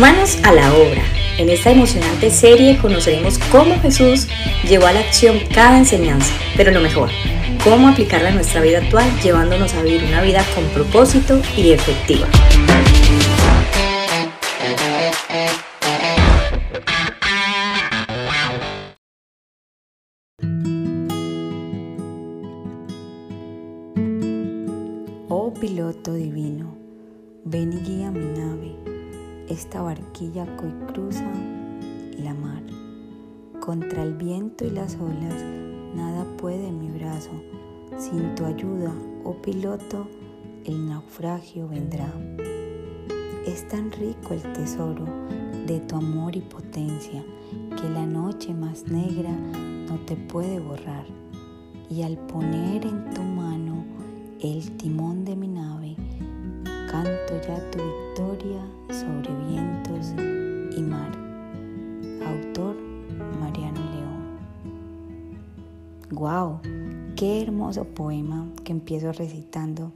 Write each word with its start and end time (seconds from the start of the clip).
Manos 0.00 0.38
a 0.44 0.52
la 0.52 0.72
obra. 0.72 1.02
En 1.36 1.50
esta 1.50 1.72
emocionante 1.72 2.30
serie 2.30 2.78
conoceremos 2.78 3.38
cómo 3.52 3.78
Jesús 3.82 4.28
llevó 4.66 4.86
a 4.86 4.92
la 4.92 5.00
acción 5.00 5.38
cada 5.52 5.76
enseñanza, 5.76 6.32
pero 6.56 6.70
lo 6.70 6.80
mejor, 6.80 7.10
cómo 7.62 7.86
aplicarla 7.86 8.30
a 8.30 8.32
nuestra 8.32 8.62
vida 8.62 8.78
actual 8.78 9.06
llevándonos 9.22 9.74
a 9.74 9.82
vivir 9.82 10.02
una 10.04 10.22
vida 10.22 10.42
con 10.54 10.64
propósito 10.68 11.42
y 11.54 11.72
efectiva. 11.72 12.26
Oh 25.28 25.52
piloto 25.60 26.14
divino, 26.14 26.74
ven 27.44 27.74
y 27.74 27.80
guía 27.86 28.10
mi 28.10 28.24
nave, 28.40 28.99
esta 29.50 29.82
barquilla 29.82 30.46
que 30.56 30.66
hoy 30.66 30.72
cruza 30.92 31.28
la 32.18 32.32
mar. 32.34 32.62
Contra 33.58 34.04
el 34.04 34.14
viento 34.14 34.64
y 34.64 34.70
las 34.70 34.96
olas, 34.96 35.44
nada 35.94 36.24
puede 36.36 36.70
mi 36.70 36.88
brazo. 36.90 37.32
Sin 37.98 38.34
tu 38.36 38.44
ayuda, 38.44 38.94
oh 39.24 39.34
piloto, 39.42 40.06
el 40.64 40.88
naufragio 40.88 41.68
vendrá. 41.68 42.08
Es 43.44 43.66
tan 43.66 43.90
rico 43.90 44.34
el 44.34 44.52
tesoro 44.52 45.04
de 45.66 45.80
tu 45.80 45.96
amor 45.96 46.36
y 46.36 46.40
potencia 46.40 47.24
que 47.76 47.88
la 47.88 48.06
noche 48.06 48.54
más 48.54 48.86
negra 48.86 49.32
no 49.32 49.98
te 50.06 50.14
puede 50.14 50.60
borrar. 50.60 51.06
Y 51.88 52.02
al 52.02 52.16
poner 52.16 52.86
en 52.86 53.10
tu 53.10 53.22
mano 53.22 53.84
el 54.40 54.76
timón 54.76 55.24
de 55.24 55.34
mi 55.34 55.48
nave, 55.48 55.96
canto 56.88 57.34
ya 57.46 57.70
tu 57.72 57.80
hermoso 67.70 67.94
poema 67.94 68.48
que 68.64 68.72
empiezo 68.72 69.12
recitando, 69.12 69.92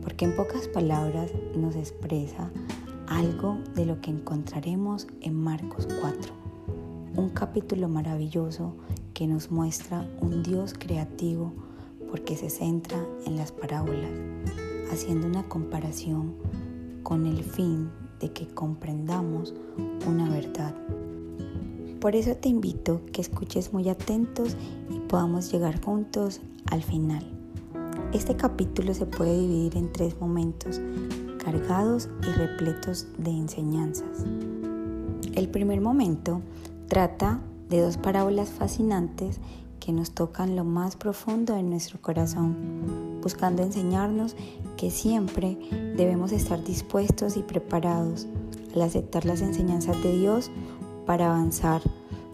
porque 0.00 0.26
en 0.26 0.36
pocas 0.36 0.68
palabras 0.68 1.32
nos 1.56 1.74
expresa 1.74 2.52
algo 3.08 3.58
de 3.74 3.84
lo 3.84 4.00
que 4.00 4.12
encontraremos 4.12 5.08
en 5.20 5.34
Marcos 5.34 5.88
4, 6.00 6.32
un 7.16 7.30
capítulo 7.30 7.88
maravilloso 7.88 8.76
que 9.12 9.26
nos 9.26 9.50
muestra 9.50 10.08
un 10.20 10.44
Dios 10.44 10.72
creativo 10.78 11.52
porque 12.08 12.36
se 12.36 12.48
centra 12.48 13.04
en 13.26 13.36
las 13.36 13.50
parábolas, 13.50 14.12
haciendo 14.92 15.26
una 15.26 15.42
comparación 15.48 16.36
con 17.02 17.26
el 17.26 17.42
fin 17.42 17.90
de 18.20 18.32
que 18.32 18.46
comprendamos 18.46 19.52
una 20.06 20.30
verdad. 20.30 20.76
Por 22.00 22.14
eso 22.14 22.36
te 22.36 22.48
invito 22.48 23.02
que 23.12 23.20
escuches 23.20 23.72
muy 23.72 23.88
atentos 23.88 24.56
y 24.90 24.99
podamos 25.10 25.50
llegar 25.50 25.82
juntos 25.84 26.40
al 26.70 26.84
final. 26.84 27.24
Este 28.12 28.36
capítulo 28.36 28.94
se 28.94 29.06
puede 29.06 29.36
dividir 29.40 29.76
en 29.76 29.92
tres 29.92 30.20
momentos, 30.20 30.80
cargados 31.42 32.08
y 32.22 32.30
repletos 32.30 33.08
de 33.18 33.32
enseñanzas. 33.32 34.24
El 35.34 35.48
primer 35.48 35.80
momento 35.80 36.42
trata 36.86 37.40
de 37.68 37.80
dos 37.80 37.96
parábolas 37.96 38.50
fascinantes 38.50 39.40
que 39.80 39.92
nos 39.92 40.12
tocan 40.12 40.54
lo 40.54 40.64
más 40.64 40.94
profundo 40.94 41.54
de 41.56 41.64
nuestro 41.64 42.00
corazón, 42.00 43.18
buscando 43.20 43.64
enseñarnos 43.64 44.36
que 44.76 44.92
siempre 44.92 45.58
debemos 45.96 46.30
estar 46.30 46.62
dispuestos 46.62 47.36
y 47.36 47.42
preparados 47.42 48.28
al 48.76 48.82
aceptar 48.82 49.24
las 49.24 49.40
enseñanzas 49.40 50.00
de 50.04 50.16
Dios 50.16 50.52
para 51.04 51.26
avanzar 51.26 51.82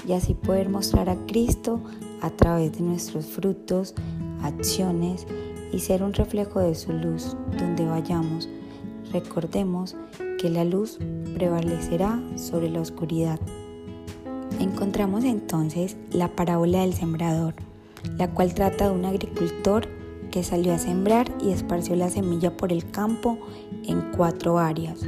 y 0.06 0.12
así 0.12 0.34
poder 0.34 0.68
mostrar 0.68 1.08
a 1.08 1.16
Cristo 1.26 1.80
a 2.20 2.30
través 2.30 2.72
de 2.72 2.82
nuestros 2.82 3.26
frutos, 3.26 3.94
acciones 4.42 5.26
y 5.72 5.80
ser 5.80 6.02
un 6.02 6.12
reflejo 6.12 6.60
de 6.60 6.74
su 6.74 6.92
luz 6.92 7.36
donde 7.58 7.84
vayamos. 7.84 8.48
Recordemos 9.12 9.96
que 10.38 10.50
la 10.50 10.64
luz 10.64 10.98
prevalecerá 11.34 12.20
sobre 12.36 12.70
la 12.70 12.80
oscuridad. 12.80 13.40
Encontramos 14.60 15.24
entonces 15.24 15.96
la 16.10 16.28
parábola 16.28 16.80
del 16.80 16.94
sembrador, 16.94 17.54
la 18.16 18.30
cual 18.30 18.54
trata 18.54 18.88
de 18.88 18.94
un 18.94 19.04
agricultor 19.04 19.88
que 20.30 20.42
salió 20.42 20.74
a 20.74 20.78
sembrar 20.78 21.30
y 21.42 21.50
esparció 21.50 21.96
la 21.96 22.10
semilla 22.10 22.56
por 22.56 22.72
el 22.72 22.90
campo 22.90 23.38
en 23.84 24.12
cuatro 24.16 24.58
áreas. 24.58 25.00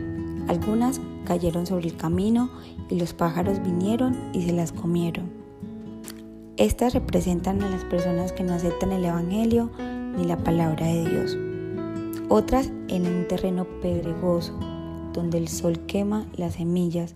Algunas 0.49 1.01
cayeron 1.27 1.67
sobre 1.67 1.89
el 1.89 1.97
camino 1.97 2.51
y 2.89 2.99
los 2.99 3.13
pájaros 3.13 3.63
vinieron 3.63 4.17
y 4.33 4.43
se 4.43 4.53
las 4.53 4.73
comieron. 4.73 5.38
Estas 6.59 6.93
representan 6.93 7.63
a 7.63 7.71
las 7.71 7.85
personas 7.85 8.33
que 8.33 8.43
no 8.43 8.53
aceptan 8.53 8.91
el 8.91 9.05
Evangelio 9.05 9.71
ni 10.17 10.25
la 10.25 10.37
palabra 10.39 10.89
de 10.89 11.09
Dios. 11.09 11.39
Otras 12.29 12.73
en 12.89 13.07
un 13.07 13.29
terreno 13.29 13.65
pedregoso, 13.81 14.59
donde 15.13 15.39
el 15.39 15.47
sol 15.47 15.79
quema 15.87 16.27
las 16.37 16.55
semillas 16.55 17.15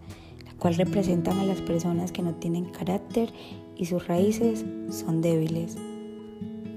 cual 0.60 0.76
representan 0.76 1.40
a 1.40 1.44
las 1.44 1.60
personas 1.60 2.12
que 2.12 2.22
no 2.22 2.34
tienen 2.34 2.66
carácter 2.66 3.32
y 3.76 3.86
sus 3.86 4.06
raíces 4.06 4.64
son 4.90 5.22
débiles. 5.22 5.76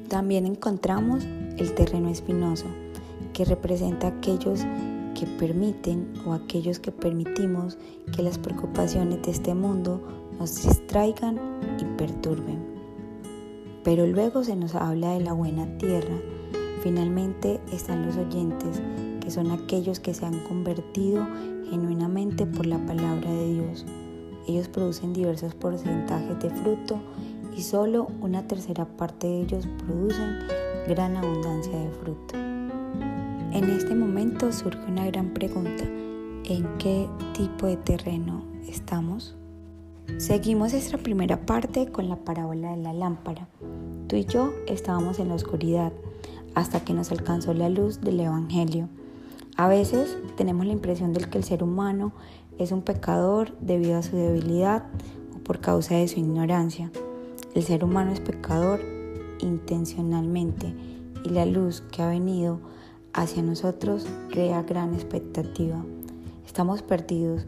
También 0.08 0.48
encontramos 0.48 1.24
el 1.58 1.72
terreno 1.76 2.10
espinoso, 2.10 2.66
que 3.34 3.46
representa 3.46 4.08
aquellos 4.08 4.66
que 5.14 5.28
permiten 5.28 6.14
o 6.26 6.34
aquellos 6.34 6.80
que 6.80 6.92
permitimos 6.92 7.78
que 8.16 8.24
las 8.24 8.40
preocupaciones 8.40 9.22
de 9.22 9.30
este 9.30 9.54
mundo 9.54 10.25
nos 10.40 10.64
distraigan 10.64 11.40
y 11.80 11.86
perturben. 11.98 12.60
Pero 13.84 14.08
luego 14.08 14.44
se 14.44 14.56
nos 14.56 14.76
habla 14.76 15.12
de 15.12 15.22
la 15.22 15.34
buena 15.34 15.78
tierra. 15.78 16.16
Finalmente 16.82 17.60
están 17.72 18.06
los 18.06 18.18
oyentes, 18.18 18.82
que 19.22 19.32
son 19.32 19.52
aquellos 19.52 20.00
que 20.00 20.14
se 20.14 20.26
han 20.26 20.40
convertido 20.48 21.26
genuinamente 21.70 22.46
por 22.46 22.66
la 22.66 22.84
palabra 22.86 23.32
de 23.32 23.54
Dios. 23.54 23.86
Ellos 24.48 24.68
producen 24.68 25.14
diversos 25.14 25.56
porcentajes 25.56 26.40
de 26.40 26.50
fruto 26.50 27.00
y 27.56 27.62
solo 27.62 28.08
una 28.22 28.48
tercera 28.48 28.86
parte 28.86 29.28
de 29.28 29.42
ellos 29.42 29.68
producen 29.86 30.40
gran 30.88 31.16
abundancia 31.16 31.78
de 31.78 31.90
fruto. 31.90 32.36
En 32.36 33.70
este 33.70 33.96
momento 33.96 34.52
surge 34.52 34.86
una 34.92 35.06
gran 35.06 35.34
pregunta. 35.34 35.86
¿En 36.44 36.78
qué 36.78 37.08
tipo 37.34 37.66
de 37.66 37.78
terreno 37.78 38.44
estamos? 38.68 39.36
Seguimos 40.18 40.74
esta 40.74 40.98
primera 40.98 41.46
parte 41.46 41.92
con 41.92 42.08
la 42.08 42.16
parábola 42.16 42.72
de 42.72 42.82
la 42.82 42.94
lámpara. 42.94 43.50
Tú 44.08 44.16
y 44.16 44.24
yo 44.24 44.54
estábamos 44.66 45.20
en 45.20 45.28
la 45.28 45.36
oscuridad 45.36 45.92
hasta 46.54 46.80
que 46.86 46.94
nos 46.94 47.12
alcanzó 47.12 47.54
la 47.54 47.68
luz 47.68 48.00
del 48.00 48.22
Evangelio. 48.22 48.88
A 49.58 49.68
veces 49.68 50.18
tenemos 50.38 50.66
la 50.66 50.72
impresión 50.72 51.12
de 51.12 51.20
que 51.20 51.38
el 51.38 51.44
ser 51.44 51.64
humano 51.64 52.14
es 52.58 52.72
un 52.72 52.82
pecador 52.82 53.58
debido 53.60 53.98
a 53.98 54.04
su 54.04 54.16
debilidad 54.16 54.86
o 55.36 55.40
por 55.40 55.60
causa 55.60 55.96
de 55.96 56.08
su 56.08 56.20
ignorancia. 56.22 56.92
El 57.54 57.64
ser 57.64 57.84
humano 57.84 58.14
es 58.14 58.22
pecador 58.22 58.80
intencionalmente 59.40 60.74
y 61.26 61.30
la 61.30 61.46
luz 61.46 61.82
que 61.92 62.02
ha 62.02 62.08
venido 62.08 62.60
hacia 63.12 63.44
nosotros 63.44 64.06
crea 64.30 64.64
gran 64.64 64.94
expectativa. 64.94 65.84
Estamos 66.46 66.82
perdidos 66.82 67.46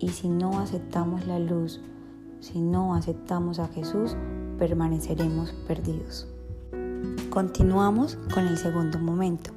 y 0.00 0.08
si 0.08 0.28
no 0.28 0.58
aceptamos 0.58 1.26
la 1.26 1.38
luz, 1.38 1.80
si 2.40 2.60
no 2.60 2.94
aceptamos 2.94 3.58
a 3.58 3.68
Jesús, 3.68 4.16
permaneceremos 4.58 5.52
perdidos. 5.66 6.26
Continuamos 7.30 8.18
con 8.32 8.46
el 8.46 8.56
segundo 8.56 8.98
momento. 8.98 9.50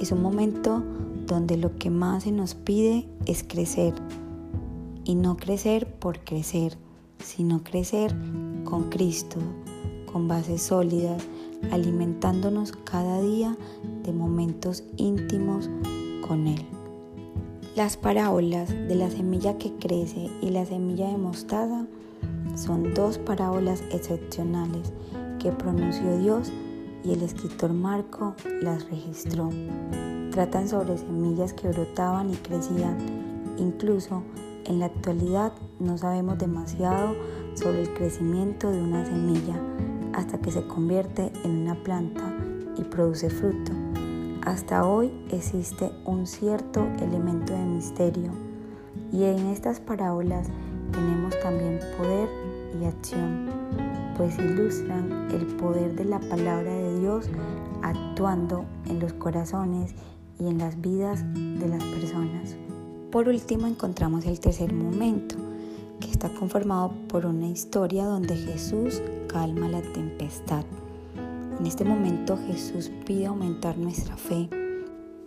Es 0.00 0.12
un 0.12 0.22
momento 0.22 0.82
donde 1.26 1.56
lo 1.56 1.76
que 1.76 1.90
más 1.90 2.24
se 2.24 2.32
nos 2.32 2.54
pide 2.54 3.08
es 3.26 3.44
crecer. 3.44 3.94
Y 5.04 5.14
no 5.14 5.36
crecer 5.36 5.86
por 5.86 6.20
crecer, 6.20 6.76
sino 7.18 7.62
crecer 7.62 8.14
con 8.64 8.90
Cristo, 8.90 9.38
con 10.12 10.28
bases 10.28 10.62
sólidas, 10.62 11.22
alimentándonos 11.70 12.72
cada 12.72 13.20
día 13.20 13.56
de 14.04 14.12
momentos 14.12 14.84
íntimos 14.96 15.70
con 16.26 16.46
Él. 16.46 16.64
Las 17.76 17.96
parábolas 17.96 18.68
de 18.68 18.94
la 18.94 19.10
semilla 19.10 19.58
que 19.58 19.72
crece 19.74 20.30
y 20.40 20.50
la 20.50 20.66
semilla 20.66 21.08
de 21.08 21.16
mostaza 21.16 21.86
son 22.54 22.94
dos 22.94 23.18
parábolas 23.18 23.82
excepcionales 23.90 24.92
que 25.38 25.52
pronunció 25.52 26.18
Dios 26.18 26.52
y 27.04 27.12
el 27.12 27.22
escritor 27.22 27.72
Marco 27.72 28.34
las 28.60 28.88
registró. 28.88 29.50
Tratan 30.30 30.68
sobre 30.68 30.96
semillas 30.96 31.52
que 31.52 31.68
brotaban 31.68 32.30
y 32.30 32.36
crecían. 32.36 32.96
Incluso 33.58 34.22
en 34.64 34.78
la 34.78 34.86
actualidad 34.86 35.52
no 35.80 35.98
sabemos 35.98 36.38
demasiado 36.38 37.14
sobre 37.54 37.82
el 37.82 37.92
crecimiento 37.94 38.70
de 38.70 38.80
una 38.80 39.04
semilla 39.04 39.60
hasta 40.12 40.38
que 40.38 40.52
se 40.52 40.66
convierte 40.66 41.32
en 41.44 41.62
una 41.62 41.74
planta 41.82 42.34
y 42.76 42.84
produce 42.84 43.28
fruto. 43.28 43.72
Hasta 44.44 44.86
hoy 44.86 45.12
existe 45.30 45.90
un 46.04 46.26
cierto 46.26 46.84
elemento 47.00 47.52
de 47.52 47.64
misterio 47.64 48.32
Y 49.12 49.22
en 49.22 49.46
estas 49.46 49.78
parábolas 49.78 50.48
tenemos 50.90 51.38
también 51.40 51.78
poder 51.96 52.28
y 52.80 52.84
acción, 52.84 53.48
pues 54.16 54.38
ilustran 54.38 55.28
el 55.30 55.46
poder 55.56 55.94
de 55.94 56.04
la 56.04 56.20
palabra 56.20 56.72
de 56.72 57.00
Dios 57.00 57.28
actuando 57.82 58.64
en 58.86 59.00
los 59.00 59.12
corazones 59.14 59.94
y 60.38 60.46
en 60.46 60.58
las 60.58 60.80
vidas 60.80 61.24
de 61.34 61.68
las 61.68 61.82
personas. 61.84 62.56
Por 63.10 63.28
último 63.28 63.66
encontramos 63.66 64.24
el 64.24 64.40
tercer 64.40 64.72
momento, 64.72 65.36
que 66.00 66.10
está 66.10 66.32
conformado 66.32 66.92
por 67.08 67.26
una 67.26 67.46
historia 67.46 68.04
donde 68.06 68.36
Jesús 68.36 69.02
calma 69.28 69.68
la 69.68 69.82
tempestad. 69.82 70.64
En 71.58 71.66
este 71.66 71.84
momento 71.84 72.38
Jesús 72.46 72.90
pide 73.06 73.26
aumentar 73.26 73.76
nuestra 73.78 74.16
fe. 74.16 74.48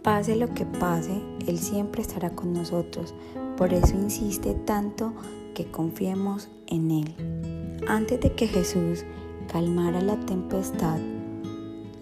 Pase 0.03 0.35
lo 0.35 0.53
que 0.53 0.65
pase, 0.65 1.21
Él 1.47 1.59
siempre 1.59 2.01
estará 2.01 2.31
con 2.31 2.53
nosotros. 2.53 3.13
Por 3.57 3.73
eso 3.73 3.95
insiste 3.95 4.53
tanto 4.53 5.13
que 5.53 5.65
confiemos 5.65 6.49
en 6.67 6.91
Él. 6.91 7.15
Antes 7.87 8.19
de 8.19 8.33
que 8.33 8.47
Jesús 8.47 9.03
calmara 9.51 10.01
la 10.01 10.19
tempestad, 10.21 10.99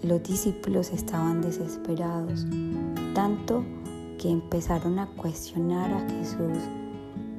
los 0.02 0.22
discípulos 0.22 0.92
estaban 0.92 1.40
desesperados, 1.40 2.46
tanto 3.14 3.64
que 4.18 4.30
empezaron 4.30 4.98
a 4.98 5.06
cuestionar 5.06 5.90
a 5.92 6.08
Jesús. 6.10 6.58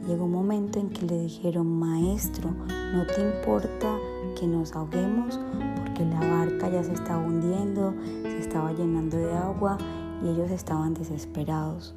Llegó 0.07 0.25
un 0.25 0.31
momento 0.31 0.80
en 0.80 0.89
que 0.89 1.06
le 1.06 1.19
dijeron, 1.22 1.68
Maestro, 1.80 2.51
¿no 2.94 3.06
te 3.07 3.22
importa 3.22 3.98
que 4.39 4.48
nos 4.48 4.74
ahoguemos? 4.74 5.39
Porque 5.78 6.06
la 6.06 6.19
barca 6.19 6.69
ya 6.69 6.83
se 6.83 6.94
estaba 6.94 7.24
hundiendo, 7.24 7.94
se 8.24 8.39
estaba 8.39 8.74
llenando 8.74 9.18
de 9.18 9.33
agua 9.33 9.78
y 10.24 10.30
ellos 10.30 10.51
estaban 10.51 10.94
desesperados. 10.94 11.95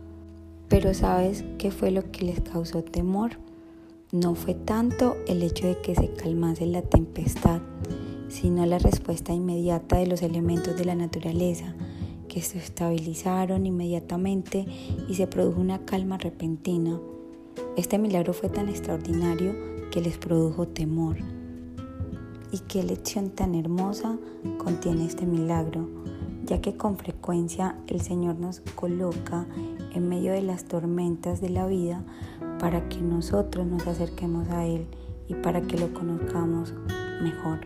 Pero 0.68 0.92
¿sabes 0.92 1.44
qué 1.58 1.70
fue 1.70 1.90
lo 1.90 2.10
que 2.10 2.26
les 2.26 2.40
causó 2.40 2.82
temor? 2.82 3.32
No 4.10 4.34
fue 4.34 4.54
tanto 4.54 5.18
el 5.26 5.42
hecho 5.42 5.66
de 5.66 5.82
que 5.82 5.94
se 5.94 6.10
calmase 6.14 6.64
la 6.64 6.80
tempestad, 6.80 7.60
sino 8.28 8.64
la 8.64 8.78
respuesta 8.78 9.34
inmediata 9.34 9.98
de 9.98 10.06
los 10.06 10.22
elementos 10.22 10.78
de 10.78 10.86
la 10.86 10.94
naturaleza, 10.94 11.74
que 12.26 12.40
se 12.40 12.56
estabilizaron 12.56 13.66
inmediatamente 13.66 14.64
y 15.10 15.14
se 15.14 15.26
produjo 15.26 15.60
una 15.60 15.84
calma 15.84 16.16
repentina. 16.16 16.98
Este 17.76 17.98
milagro 17.98 18.32
fue 18.32 18.48
tan 18.48 18.70
extraordinario 18.70 19.54
que 19.90 20.00
les 20.00 20.16
produjo 20.16 20.66
temor. 20.66 21.18
¿Y 22.50 22.60
qué 22.60 22.82
lección 22.82 23.28
tan 23.28 23.54
hermosa 23.54 24.16
contiene 24.56 25.04
este 25.04 25.26
milagro? 25.26 25.86
Ya 26.46 26.62
que 26.62 26.78
con 26.78 26.96
frecuencia 26.96 27.76
el 27.88 28.00
Señor 28.00 28.38
nos 28.38 28.60
coloca 28.74 29.46
en 29.92 30.08
medio 30.08 30.32
de 30.32 30.40
las 30.40 30.64
tormentas 30.64 31.42
de 31.42 31.50
la 31.50 31.66
vida 31.66 32.06
para 32.58 32.88
que 32.88 33.00
nosotros 33.00 33.66
nos 33.66 33.86
acerquemos 33.86 34.48
a 34.48 34.66
Él 34.66 34.86
y 35.28 35.34
para 35.34 35.60
que 35.60 35.78
lo 35.78 35.92
conozcamos 35.92 36.74
mejor. 37.22 37.60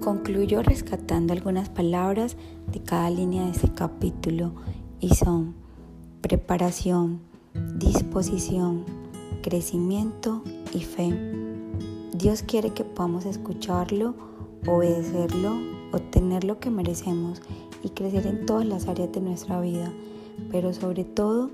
Concluyo 0.00 0.62
rescatando 0.62 1.32
algunas 1.32 1.68
palabras 1.68 2.36
de 2.72 2.80
cada 2.80 3.10
línea 3.10 3.44
de 3.44 3.50
este 3.50 3.68
capítulo 3.68 4.54
y 4.98 5.10
son 5.10 5.54
preparación, 6.22 7.20
disposición, 7.76 8.84
crecimiento 9.42 10.42
y 10.72 10.80
fe. 10.80 11.14
Dios 12.14 12.42
quiere 12.42 12.70
que 12.70 12.84
podamos 12.84 13.26
escucharlo, 13.26 14.14
obedecerlo, 14.66 15.52
obtener 15.92 16.44
lo 16.44 16.58
que 16.60 16.70
merecemos 16.70 17.42
y 17.82 17.90
crecer 17.90 18.26
en 18.26 18.46
todas 18.46 18.66
las 18.66 18.88
áreas 18.88 19.12
de 19.12 19.20
nuestra 19.20 19.60
vida, 19.60 19.92
pero 20.50 20.72
sobre 20.72 21.04
todo 21.04 21.50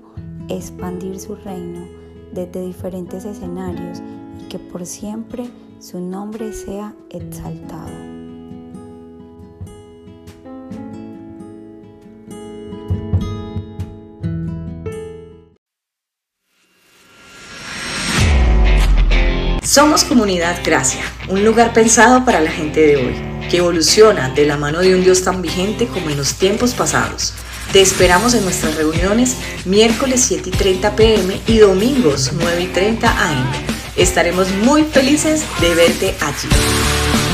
expandir 0.49 1.19
su 1.19 1.35
reino 1.35 1.87
desde 2.31 2.61
diferentes 2.65 3.25
escenarios 3.25 4.01
y 4.41 4.47
que 4.49 4.59
por 4.59 4.85
siempre 4.85 5.49
su 5.79 5.99
nombre 5.99 6.53
sea 6.53 6.93
exaltado. 7.09 8.17
Somos 19.77 20.03
Comunidad 20.05 20.57
Gracia, 20.65 21.03
un 21.29 21.45
lugar 21.45 21.71
pensado 21.71 22.25
para 22.25 22.39
la 22.39 22.49
gente 22.49 22.79
de 22.79 22.95
hoy, 22.95 23.15
que 23.51 23.57
evoluciona 23.57 24.29
de 24.29 24.45
la 24.45 24.57
mano 24.57 24.79
de 24.79 24.95
un 24.95 25.03
Dios 25.03 25.23
tan 25.23 25.41
vigente 25.43 25.87
como 25.87 26.09
en 26.09 26.17
los 26.17 26.33
tiempos 26.33 26.73
pasados. 26.73 27.35
Te 27.71 27.81
esperamos 27.81 28.33
en 28.33 28.43
nuestras 28.43 28.75
reuniones 28.75 29.35
miércoles 29.65 30.23
7 30.25 30.49
y 30.49 30.51
30 30.51 30.95
pm 30.95 31.41
y 31.47 31.57
domingos 31.57 32.31
9 32.33 32.63
y 32.63 32.67
30 32.67 33.29
am. 33.29 33.51
Estaremos 33.97 34.49
muy 34.63 34.83
felices 34.83 35.43
de 35.59 35.75
verte 35.75 36.15
allí. 36.21 37.26